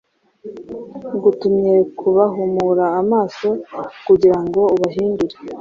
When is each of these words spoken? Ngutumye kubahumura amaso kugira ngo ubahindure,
Ngutumye 1.15 1.73
kubahumura 1.99 2.85
amaso 3.01 3.47
kugira 4.05 4.37
ngo 4.45 4.61
ubahindure, 4.75 5.35